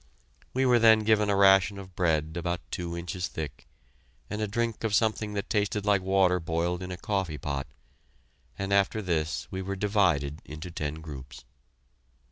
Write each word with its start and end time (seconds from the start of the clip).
We 0.55 0.65
were 0.65 0.79
then 0.79 1.01
given 1.01 1.29
a 1.29 1.35
ration 1.35 1.77
of 1.77 1.95
bread 1.95 2.35
about 2.35 2.61
two 2.71 2.97
inches 2.97 3.27
thick, 3.27 3.67
and 4.31 4.41
a 4.41 4.47
drink 4.47 4.83
of 4.83 4.95
something 4.95 5.33
that 5.35 5.47
tasted 5.47 5.85
like 5.85 6.01
water 6.01 6.39
boiled 6.39 6.81
in 6.81 6.89
a 6.89 6.97
coffee 6.97 7.37
pot, 7.37 7.67
and 8.57 8.73
after 8.73 8.99
this 9.03 9.47
we 9.51 9.61
were 9.61 9.75
divided 9.75 10.41
into 10.43 10.71
ten 10.71 11.01
groups. 11.01 11.45